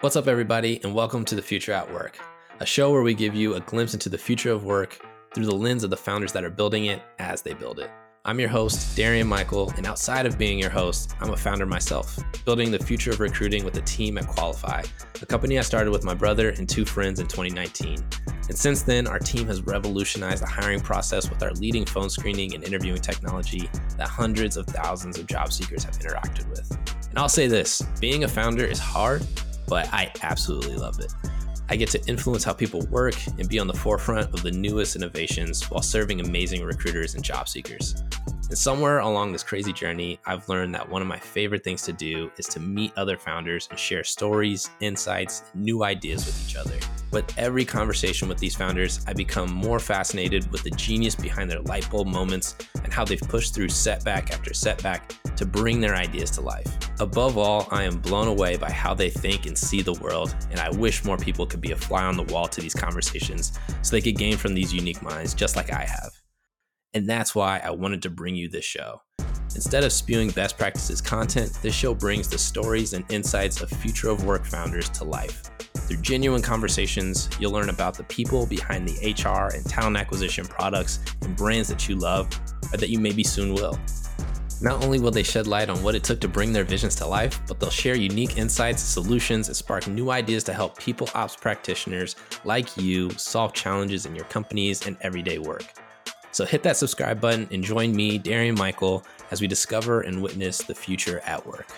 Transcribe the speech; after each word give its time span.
What's 0.00 0.16
up, 0.16 0.26
everybody, 0.26 0.82
and 0.82 0.94
welcome 0.94 1.24
to 1.24 1.34
The 1.34 1.40
Future 1.40 1.72
at 1.72 1.90
Work, 1.90 2.18
a 2.60 2.66
show 2.66 2.90
where 2.90 3.02
we 3.02 3.14
give 3.14 3.34
you 3.34 3.54
a 3.54 3.60
glimpse 3.60 3.94
into 3.94 4.10
the 4.10 4.18
future 4.18 4.50
of 4.50 4.64
work 4.64 4.98
through 5.34 5.46
the 5.46 5.54
lens 5.54 5.82
of 5.82 5.88
the 5.88 5.96
founders 5.96 6.32
that 6.32 6.44
are 6.44 6.50
building 6.50 6.86
it 6.86 7.00
as 7.18 7.40
they 7.40 7.54
build 7.54 7.78
it. 7.78 7.90
I'm 8.26 8.38
your 8.38 8.48
host, 8.48 8.96
Darrian 8.96 9.28
Mikell, 9.28 9.74
and 9.78 9.86
outside 9.86 10.26
of 10.26 10.36
being 10.36 10.58
your 10.58 10.68
host, 10.68 11.14
I'm 11.20 11.30
a 11.30 11.36
founder 11.36 11.64
myself, 11.64 12.18
building 12.44 12.70
the 12.70 12.78
future 12.78 13.12
of 13.12 13.20
recruiting 13.20 13.64
with 13.64 13.76
a 13.78 13.82
team 13.82 14.18
at 14.18 14.24
Qualifi, 14.24 14.86
a 15.22 15.26
company 15.26 15.58
I 15.58 15.62
started 15.62 15.90
with 15.90 16.04
my 16.04 16.14
brother 16.14 16.50
and 16.50 16.68
two 16.68 16.84
friends 16.84 17.20
in 17.20 17.26
2019. 17.26 18.04
And 18.26 18.58
since 18.58 18.82
then, 18.82 19.06
our 19.06 19.18
team 19.18 19.46
has 19.46 19.62
revolutionized 19.62 20.42
the 20.42 20.46
hiring 20.46 20.80
process 20.80 21.30
with 21.30 21.42
our 21.42 21.52
leading 21.52 21.86
phone 21.86 22.10
screening 22.10 22.54
and 22.54 22.64
interviewing 22.64 23.00
technology 23.00 23.70
that 23.96 24.08
hundreds 24.08 24.56
of 24.56 24.66
thousands 24.66 25.18
of 25.18 25.26
job 25.26 25.52
seekers 25.52 25.84
have 25.84 25.98
interacted 25.98 26.48
with. 26.50 26.78
And 27.08 27.18
I'll 27.18 27.28
say 27.28 27.46
this 27.46 27.80
being 28.00 28.24
a 28.24 28.28
founder 28.28 28.64
is 28.64 28.78
hard, 28.78 29.24
but 29.66 29.92
I 29.92 30.12
absolutely 30.22 30.76
love 30.76 31.00
it. 31.00 31.12
I 31.68 31.76
get 31.76 31.88
to 31.90 32.06
influence 32.06 32.44
how 32.44 32.52
people 32.52 32.82
work 32.90 33.14
and 33.38 33.48
be 33.48 33.58
on 33.58 33.66
the 33.66 33.74
forefront 33.74 34.32
of 34.34 34.42
the 34.42 34.50
newest 34.50 34.96
innovations 34.96 35.70
while 35.70 35.82
serving 35.82 36.20
amazing 36.20 36.62
recruiters 36.62 37.14
and 37.14 37.24
job 37.24 37.48
seekers. 37.48 37.94
And 38.26 38.58
somewhere 38.58 38.98
along 38.98 39.32
this 39.32 39.42
crazy 39.42 39.72
journey, 39.72 40.20
I've 40.26 40.46
learned 40.50 40.74
that 40.74 40.86
one 40.86 41.00
of 41.00 41.08
my 41.08 41.18
favorite 41.18 41.64
things 41.64 41.80
to 41.82 41.94
do 41.94 42.30
is 42.36 42.46
to 42.48 42.60
meet 42.60 42.92
other 42.96 43.16
founders 43.16 43.66
and 43.70 43.78
share 43.78 44.04
stories, 44.04 44.68
insights, 44.80 45.44
new 45.54 45.82
ideas 45.84 46.26
with 46.26 46.46
each 46.46 46.56
other. 46.56 46.78
With 47.10 47.32
every 47.38 47.64
conversation 47.64 48.28
with 48.28 48.38
these 48.38 48.54
founders, 48.54 49.02
I 49.06 49.14
become 49.14 49.50
more 49.50 49.78
fascinated 49.78 50.50
with 50.52 50.62
the 50.62 50.70
genius 50.70 51.14
behind 51.14 51.50
their 51.50 51.62
light 51.62 51.88
bulb 51.90 52.08
moments 52.08 52.56
and 52.82 52.92
how 52.92 53.06
they've 53.06 53.20
pushed 53.20 53.54
through 53.54 53.70
setback 53.70 54.32
after 54.32 54.52
setback 54.52 55.14
to 55.36 55.46
bring 55.46 55.80
their 55.80 55.94
ideas 55.94 56.30
to 56.32 56.40
life. 56.40 56.66
Above 57.00 57.36
all, 57.36 57.68
I 57.70 57.84
am 57.84 57.98
blown 57.98 58.28
away 58.28 58.56
by 58.56 58.70
how 58.70 58.94
they 58.94 59.10
think 59.10 59.46
and 59.46 59.56
see 59.56 59.82
the 59.82 59.94
world, 59.94 60.34
and 60.50 60.60
I 60.60 60.70
wish 60.70 61.04
more 61.04 61.16
people 61.16 61.46
could 61.46 61.60
be 61.60 61.72
a 61.72 61.76
fly 61.76 62.04
on 62.04 62.16
the 62.16 62.22
wall 62.24 62.46
to 62.48 62.60
these 62.60 62.74
conversations 62.74 63.58
so 63.82 63.90
they 63.90 64.00
could 64.00 64.18
gain 64.18 64.36
from 64.36 64.54
these 64.54 64.72
unique 64.72 65.02
minds 65.02 65.34
just 65.34 65.56
like 65.56 65.72
I 65.72 65.84
have. 65.84 66.12
And 66.94 67.08
that's 67.08 67.34
why 67.34 67.60
I 67.64 67.70
wanted 67.70 68.02
to 68.02 68.10
bring 68.10 68.36
you 68.36 68.48
this 68.48 68.64
show. 68.64 69.00
Instead 69.54 69.84
of 69.84 69.92
spewing 69.92 70.30
best 70.30 70.58
practices 70.58 71.00
content, 71.00 71.58
this 71.62 71.74
show 71.74 71.94
brings 71.94 72.28
the 72.28 72.38
stories 72.38 72.92
and 72.92 73.04
insights 73.10 73.60
of 73.60 73.70
future 73.70 74.08
of 74.08 74.24
work 74.24 74.44
founders 74.44 74.88
to 74.90 75.04
life. 75.04 75.42
Through 75.74 75.98
genuine 75.98 76.42
conversations, 76.42 77.28
you'll 77.38 77.52
learn 77.52 77.68
about 77.68 77.94
the 77.94 78.04
people 78.04 78.46
behind 78.46 78.88
the 78.88 79.12
HR 79.12 79.54
and 79.54 79.64
talent 79.64 79.96
acquisition 79.96 80.46
products 80.46 81.00
and 81.22 81.36
brands 81.36 81.68
that 81.68 81.88
you 81.88 81.96
love 81.96 82.28
or 82.72 82.78
that 82.78 82.88
you 82.88 82.98
maybe 82.98 83.22
soon 83.22 83.54
will. 83.54 83.78
Not 84.64 84.82
only 84.82 84.98
will 84.98 85.10
they 85.10 85.22
shed 85.22 85.46
light 85.46 85.68
on 85.68 85.82
what 85.82 85.94
it 85.94 86.02
took 86.02 86.20
to 86.20 86.26
bring 86.26 86.50
their 86.50 86.64
visions 86.64 86.94
to 86.94 87.06
life, 87.06 87.38
but 87.46 87.60
they'll 87.60 87.68
share 87.68 87.96
unique 87.96 88.38
insights, 88.38 88.82
solutions, 88.82 89.48
and 89.48 89.54
spark 89.54 89.86
new 89.86 90.10
ideas 90.10 90.42
to 90.44 90.54
help 90.54 90.78
people 90.78 91.06
ops 91.14 91.36
practitioners 91.36 92.16
like 92.44 92.74
you 92.78 93.10
solve 93.10 93.52
challenges 93.52 94.06
in 94.06 94.16
your 94.16 94.24
companies 94.24 94.86
and 94.86 94.96
everyday 95.02 95.36
work. 95.36 95.66
So 96.32 96.46
hit 96.46 96.62
that 96.62 96.78
subscribe 96.78 97.20
button 97.20 97.46
and 97.50 97.62
join 97.62 97.94
me, 97.94 98.16
Darrian 98.16 98.56
Mikell, 98.56 99.04
as 99.30 99.42
we 99.42 99.46
discover 99.46 100.00
and 100.00 100.22
witness 100.22 100.56
the 100.56 100.74
future 100.74 101.20
at 101.26 101.46
work. 101.46 101.68